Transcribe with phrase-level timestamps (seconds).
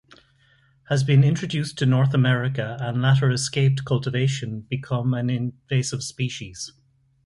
[0.89, 6.73] Has been introduced to North America and latter escaped cultivation become an invasive species.